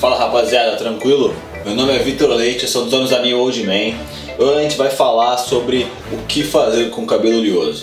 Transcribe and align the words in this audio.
Fala 0.00 0.18
rapaziada, 0.18 0.76
tranquilo? 0.76 1.34
Meu 1.64 1.74
nome 1.74 1.96
é 1.96 1.98
Vitor 1.98 2.28
Leite, 2.28 2.64
eu 2.64 2.68
sou 2.68 2.84
dos 2.84 2.92
anos 2.92 3.08
da 3.08 3.22
New 3.22 3.40
Old 3.40 3.62
Man. 3.64 3.96
Hoje 4.38 4.58
a 4.58 4.62
gente 4.62 4.76
vai 4.76 4.90
falar 4.90 5.38
sobre 5.38 5.86
o 6.12 6.18
que 6.28 6.44
fazer 6.44 6.90
com 6.90 7.06
cabelo 7.06 7.38
oleoso. 7.38 7.82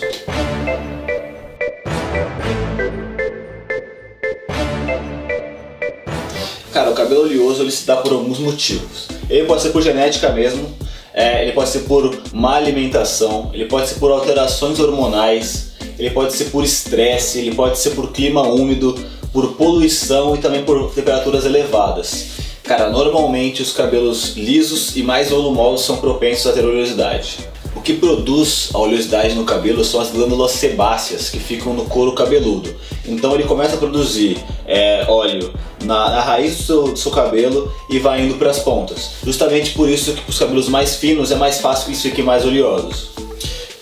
Cara, 6.72 6.90
o 6.90 6.94
cabelo 6.94 7.22
oleoso 7.22 7.62
ele 7.62 7.72
se 7.72 7.84
dá 7.84 7.96
por 7.96 8.12
alguns 8.12 8.38
motivos. 8.38 9.08
Ele 9.28 9.44
pode 9.44 9.62
ser 9.62 9.70
por 9.70 9.82
genética 9.82 10.30
mesmo, 10.30 10.72
é, 11.12 11.42
ele 11.42 11.50
pode 11.50 11.70
ser 11.70 11.80
por 11.80 12.16
má 12.32 12.54
alimentação, 12.54 13.50
ele 13.52 13.64
pode 13.64 13.88
ser 13.88 13.96
por 13.96 14.12
alterações 14.12 14.78
hormonais, 14.78 15.72
ele 15.98 16.10
pode 16.10 16.32
ser 16.32 16.44
por 16.44 16.62
estresse, 16.62 17.40
ele 17.40 17.56
pode 17.56 17.76
ser 17.76 17.90
por 17.90 18.12
clima 18.12 18.42
úmido, 18.42 18.94
por 19.34 19.54
poluição 19.54 20.36
e 20.36 20.38
também 20.38 20.62
por 20.62 20.92
temperaturas 20.92 21.44
elevadas. 21.44 22.28
Cara, 22.62 22.88
normalmente 22.88 23.60
os 23.60 23.72
cabelos 23.72 24.36
lisos 24.36 24.96
e 24.96 25.02
mais 25.02 25.28
volumosos 25.28 25.84
são 25.84 25.96
propensos 25.96 26.46
a 26.46 26.52
ter 26.52 26.64
oleosidade. 26.64 27.40
O 27.74 27.80
que 27.80 27.94
produz 27.94 28.70
a 28.72 28.78
oleosidade 28.78 29.34
no 29.34 29.44
cabelo 29.44 29.84
são 29.84 30.00
as 30.00 30.12
glândulas 30.12 30.52
sebáceas 30.52 31.28
que 31.28 31.40
ficam 31.40 31.74
no 31.74 31.84
couro 31.86 32.14
cabeludo. 32.14 32.72
Então 33.04 33.34
ele 33.34 33.42
começa 33.42 33.74
a 33.74 33.78
produzir 33.78 34.38
é, 34.66 35.04
óleo 35.08 35.52
na, 35.84 36.10
na, 36.10 36.20
raiz 36.20 36.56
do 36.56 36.62
seu, 36.62 36.82
do 36.84 36.96
seu 36.96 37.10
cabelo 37.10 37.70
e 37.90 37.98
vai 37.98 38.22
indo 38.22 38.36
para 38.36 38.50
as 38.50 38.60
pontas. 38.60 39.10
Justamente 39.24 39.72
por 39.72 39.88
isso 39.88 40.14
que 40.14 40.30
os 40.30 40.38
cabelos 40.38 40.68
mais 40.68 40.94
finos 40.94 41.32
é 41.32 41.34
mais 41.34 41.60
fácil 41.60 41.86
que 41.86 41.90
eles 41.90 42.02
fiquem 42.02 42.24
mais 42.24 42.46
oleosos. 42.46 43.10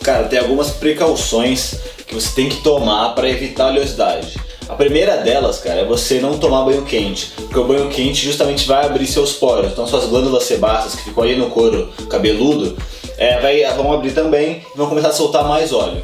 Cara, 0.02 0.24
tem 0.24 0.38
algumas 0.38 0.70
precauções 0.70 1.76
que 2.06 2.14
você 2.14 2.34
tem 2.34 2.48
que 2.48 2.62
tomar 2.62 3.10
para 3.10 3.28
evitar 3.28 3.66
a 3.66 3.70
oleosidade. 3.70 4.34
A 4.68 4.74
primeira 4.74 5.18
delas, 5.18 5.58
cara, 5.58 5.80
é 5.80 5.84
você 5.84 6.20
não 6.20 6.38
tomar 6.38 6.64
banho 6.64 6.82
quente, 6.82 7.32
porque 7.36 7.58
o 7.58 7.64
banho 7.64 7.88
quente 7.90 8.24
justamente 8.24 8.66
vai 8.66 8.86
abrir 8.86 9.06
seus 9.06 9.32
poros. 9.32 9.72
Então 9.72 9.86
suas 9.86 10.06
glândulas 10.06 10.44
sebáceas 10.44 10.94
que 10.94 11.04
ficam 11.04 11.24
ali 11.24 11.36
no 11.36 11.50
couro 11.50 11.90
cabeludo 12.08 12.76
é, 13.18 13.40
vai, 13.40 13.62
vão 13.74 13.92
abrir 13.92 14.12
também 14.12 14.62
e 14.74 14.78
vão 14.78 14.88
começar 14.88 15.08
a 15.08 15.12
soltar 15.12 15.46
mais 15.46 15.72
óleo. 15.72 16.02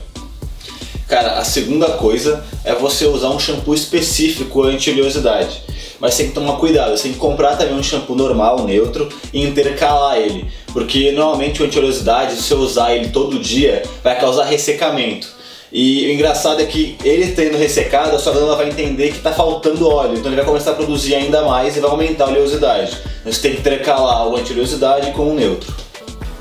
Cara, 1.09 1.39
a 1.39 1.45
segunda 1.45 1.89
coisa 1.93 2.45
é 2.65 2.75
você 2.75 3.07
usar 3.07 3.31
um 3.31 3.41
shampoo 3.41 3.75
específico 3.75 4.63
anti-oleosidade. 4.63 5.63
Mas 5.99 6.17
tem 6.17 6.29
que 6.29 6.35
tomar 6.35 6.59
cuidado, 6.59 6.97
você 6.97 7.05
tem 7.05 7.13
que 7.13 7.19
comprar 7.19 7.57
também 7.57 7.75
um 7.75 7.83
shampoo 7.83 8.15
normal, 8.15 8.65
neutro, 8.65 9.09
e 9.33 9.43
intercalar 9.43 10.19
ele. 10.19 10.49
Porque 10.73 11.11
normalmente 11.13 11.63
o 11.63 11.67
anti-oleosidade, 11.67 12.37
se 12.37 12.43
você 12.43 12.55
usar 12.55 12.95
ele 12.95 13.09
todo 13.09 13.39
dia, 13.39 13.83
vai 14.05 14.21
causar 14.21 14.45
ressecamento. 14.45 15.38
E 15.73 16.07
o 16.07 16.13
engraçado 16.13 16.63
é 16.63 16.67
que 16.67 16.97
ele 17.05 17.33
tendo 17.33 17.59
ressecado, 17.59 18.17
a 18.17 18.19
sua 18.19 18.33
glândula 18.33 18.57
vai 18.57 18.69
entender 18.69 19.11
que 19.11 19.19
está 19.19 19.33
faltando 19.33 19.89
óleo, 19.89 20.15
então 20.15 20.29
ele 20.29 20.37
vai 20.37 20.45
começar 20.45 20.71
a 20.71 20.75
produzir 20.75 21.15
ainda 21.15 21.43
mais 21.43 21.77
e 21.77 21.81
vai 21.81 21.91
aumentar 21.91 22.25
a 22.25 22.29
oleosidade. 22.29 22.97
Então 23.21 23.33
você 23.33 23.43
tem 23.43 23.53
que 23.53 23.61
intercalar 23.61 24.27
o 24.27 24.37
anti-oleosidade 24.37 25.13
com 25.13 25.31
o 25.31 25.35
neutro. 25.35 25.75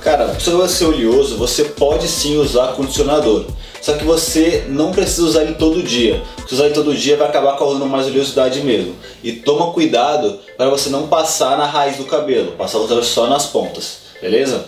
Cara, 0.02 0.40
se 0.40 0.50
você 0.50 0.76
ser 0.76 0.86
oleoso, 0.86 1.36
você 1.36 1.66
pode 1.66 2.08
sim 2.08 2.38
usar 2.38 2.74
condicionador. 2.74 3.46
Só 3.82 3.94
que 3.94 4.06
você 4.06 4.66
não 4.70 4.92
precisa 4.92 5.24
usar 5.24 5.44
ele 5.44 5.56
todo 5.56 5.84
dia. 5.84 6.22
Se 6.48 6.54
usar 6.54 6.66
ele 6.66 6.74
todo 6.74 6.96
dia 6.96 7.18
vai 7.18 7.28
acabar 7.28 7.58
causando 7.58 7.86
mais 7.86 8.08
oleosidade 8.08 8.62
mesmo. 8.62 8.96
E 9.22 9.34
toma 9.34 9.74
cuidado 9.74 10.40
para 10.56 10.70
você 10.70 10.90
não 10.90 11.08
passar 11.08 11.58
na 11.58 11.66
raiz 11.66 11.98
do 11.98 12.06
cabelo, 12.06 12.54
passar 12.54 12.80
só 13.04 13.28
nas 13.28 13.48
pontas, 13.48 14.00
beleza? 14.22 14.66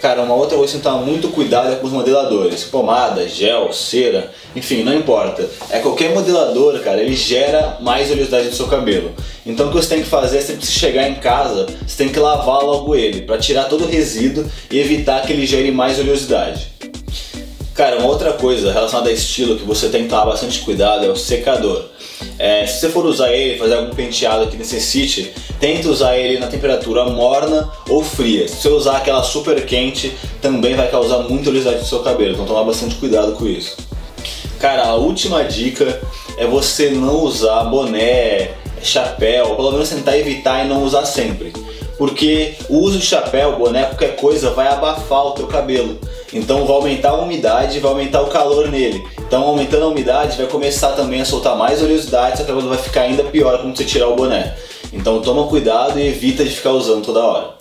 Cara, 0.00 0.22
uma 0.22 0.34
outra 0.34 0.56
coisa 0.56 0.76
que 0.76 0.82
tomar 0.82 0.98
muito 0.98 1.28
cuidado 1.28 1.72
é 1.72 1.76
com 1.76 1.86
os 1.86 1.92
modeladores. 1.92 2.62
Pomada, 2.62 3.26
gel, 3.26 3.72
cera, 3.72 4.30
enfim, 4.54 4.84
não 4.84 4.94
importa. 4.94 5.48
É 5.70 5.80
qualquer 5.80 6.14
modelador, 6.14 6.78
cara, 6.80 7.00
ele 7.00 7.16
gera 7.16 7.78
mais 7.80 8.08
oleosidade 8.08 8.46
no 8.46 8.52
seu 8.52 8.68
cabelo. 8.68 9.12
Então 9.44 9.66
o 9.66 9.70
que 9.70 9.76
você 9.76 9.88
tem 9.88 10.02
que 10.02 10.08
fazer 10.08 10.38
é 10.38 10.40
sempre 10.40 10.64
chegar 10.66 11.08
em 11.08 11.16
casa, 11.16 11.66
você 11.84 12.04
tem 12.04 12.12
que 12.12 12.18
lavar 12.20 12.62
logo 12.62 12.94
ele, 12.94 13.22
para 13.22 13.38
tirar 13.38 13.64
todo 13.64 13.84
o 13.84 13.88
resíduo 13.88 14.48
e 14.70 14.78
evitar 14.78 15.22
que 15.22 15.32
ele 15.32 15.44
gere 15.44 15.72
mais 15.72 15.98
oleosidade. 15.98 16.77
Cara, 17.78 17.98
uma 17.98 18.08
outra 18.08 18.32
coisa 18.32 18.72
relacionada 18.72 19.08
a 19.08 19.12
estilo 19.12 19.56
que 19.56 19.62
você 19.62 19.88
tem 19.88 20.02
que 20.02 20.08
tomar 20.08 20.24
bastante 20.24 20.58
cuidado 20.62 21.04
é 21.04 21.08
o 21.08 21.14
secador. 21.14 21.84
É, 22.36 22.66
se 22.66 22.80
você 22.80 22.88
for 22.88 23.06
usar 23.06 23.32
ele, 23.32 23.56
fazer 23.56 23.74
algum 23.74 23.94
penteado 23.94 24.48
que 24.48 24.56
necessite, 24.56 25.32
tente 25.60 25.86
usar 25.86 26.18
ele 26.18 26.40
na 26.40 26.48
temperatura 26.48 27.04
morna 27.04 27.70
ou 27.88 28.02
fria. 28.02 28.48
Se 28.48 28.56
você 28.56 28.68
usar 28.68 28.96
aquela 28.96 29.22
super 29.22 29.64
quente, 29.64 30.12
também 30.42 30.74
vai 30.74 30.90
causar 30.90 31.18
muita 31.18 31.50
oleosidade 31.50 31.78
no 31.78 31.86
seu 31.86 32.00
cabelo, 32.00 32.32
então 32.32 32.46
tomar 32.46 32.64
bastante 32.64 32.96
cuidado 32.96 33.30
com 33.34 33.46
isso. 33.46 33.76
Cara, 34.58 34.82
a 34.86 34.96
última 34.96 35.44
dica 35.44 36.00
é 36.36 36.48
você 36.48 36.90
não 36.90 37.20
usar 37.20 37.62
boné, 37.62 38.56
chapéu, 38.82 39.54
pelo 39.54 39.70
menos 39.70 39.88
tentar 39.88 40.18
evitar 40.18 40.64
e 40.64 40.68
não 40.68 40.82
usar 40.82 41.06
sempre. 41.06 41.52
Porque 41.96 42.54
o 42.68 42.78
uso 42.78 42.98
de 42.98 43.06
chapéu, 43.06 43.56
boné, 43.56 43.84
qualquer 43.84 44.16
coisa 44.16 44.50
vai 44.50 44.66
abafar 44.66 45.26
o 45.26 45.30
teu 45.30 45.46
cabelo. 45.46 45.96
Então 46.32 46.66
vai 46.66 46.76
aumentar 46.76 47.10
a 47.10 47.22
umidade, 47.22 47.80
vai 47.80 47.90
aumentar 47.90 48.22
o 48.22 48.26
calor 48.26 48.68
nele. 48.68 49.02
Então 49.18 49.42
aumentando 49.42 49.84
a 49.84 49.88
umidade 49.88 50.36
vai 50.36 50.46
começar 50.46 50.92
também 50.92 51.20
a 51.20 51.24
soltar 51.24 51.56
mais 51.56 51.82
oleosidade, 51.82 52.36
seu 52.36 52.46
cabelo 52.46 52.68
vai 52.68 52.78
ficar 52.78 53.02
ainda 53.02 53.24
pior 53.24 53.58
quando 53.60 53.76
você 53.76 53.84
tirar 53.84 54.08
o 54.08 54.16
boné. 54.16 54.54
Então 54.92 55.20
toma 55.20 55.46
cuidado 55.46 55.98
e 55.98 56.06
evita 56.06 56.44
de 56.44 56.50
ficar 56.50 56.72
usando 56.72 57.04
toda 57.04 57.20
hora. 57.20 57.54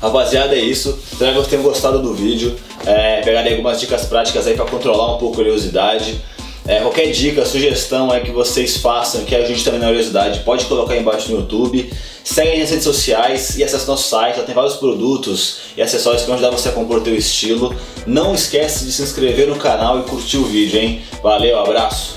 Rapaziada, 0.00 0.54
é 0.54 0.60
isso. 0.60 0.98
Espero 1.10 1.30
que 1.32 1.36
vocês 1.38 1.48
tenham 1.48 1.62
gostado 1.62 2.00
do 2.00 2.14
vídeo. 2.14 2.54
É, 2.84 3.22
pegarei 3.22 3.52
algumas 3.52 3.80
dicas 3.80 4.04
práticas 4.04 4.46
aí 4.46 4.54
para 4.54 4.66
controlar 4.66 5.14
um 5.14 5.18
pouco 5.18 5.38
a 5.38 5.40
oleosidade. 5.40 6.20
É, 6.68 6.80
qualquer 6.80 7.10
dica, 7.12 7.46
sugestão 7.46 8.12
é 8.12 8.20
que 8.20 8.32
vocês 8.32 8.78
façam, 8.78 9.24
que 9.24 9.34
ajude 9.34 9.62
também 9.62 9.78
na 9.78 9.86
curiosidade, 9.86 10.40
pode 10.40 10.66
colocar 10.66 10.94
aí 10.94 11.00
embaixo 11.00 11.30
no 11.30 11.38
YouTube. 11.38 11.92
Segue 12.24 12.58
nas 12.58 12.70
redes 12.70 12.84
sociais 12.84 13.56
e 13.56 13.62
acesse 13.62 13.86
nosso 13.86 14.08
site, 14.08 14.38
lá 14.38 14.42
tem 14.42 14.52
vários 14.54 14.74
produtos 14.74 15.58
e 15.76 15.82
acessórios 15.82 16.22
que 16.22 16.26
vão 16.26 16.34
ajudar 16.34 16.50
você 16.50 16.68
a 16.68 16.72
compor 16.72 17.00
teu 17.00 17.14
estilo. 17.14 17.72
Não 18.04 18.34
esquece 18.34 18.84
de 18.84 18.92
se 18.92 19.00
inscrever 19.02 19.46
no 19.46 19.56
canal 19.56 20.00
e 20.00 20.02
curtir 20.02 20.38
o 20.38 20.44
vídeo, 20.44 20.80
hein? 20.80 21.02
Valeu, 21.22 21.56
abraço! 21.60 22.16